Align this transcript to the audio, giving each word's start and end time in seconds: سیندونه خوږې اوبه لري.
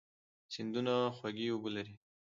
سیندونه 0.53 0.93
خوږې 1.17 1.47
اوبه 1.53 1.69
لري. 1.75 1.95